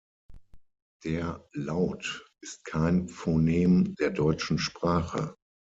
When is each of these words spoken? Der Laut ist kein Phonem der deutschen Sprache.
Der 1.03 1.47
Laut 1.53 2.27
ist 2.41 2.65
kein 2.65 3.07
Phonem 3.07 3.93
der 3.99 4.09
deutschen 4.09 4.57
Sprache. 4.57 5.35